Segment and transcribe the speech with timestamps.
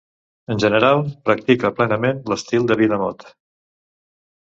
[0.55, 3.31] En general, practica plenament l'estil de vida mod.